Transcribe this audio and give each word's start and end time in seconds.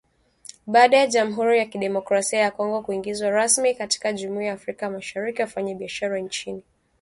Baada 0.67 0.97
ya 0.97 1.07
Jamhuri 1.07 1.57
ya 1.57 1.65
Kidemokrasia 1.65 2.39
ya 2.39 2.51
Kongo 2.51 2.81
kuingizwa 2.81 3.29
rasmi 3.29 3.75
katika 3.75 4.13
Jumuiya 4.13 4.47
ya 4.47 4.53
Afrika 4.53 4.89
Mashariki, 4.89 5.41
wafanyabiashara 5.41 6.19
nchini 6.19 6.51
Uganda 6.51 6.67
wamehamasika 6.67 6.87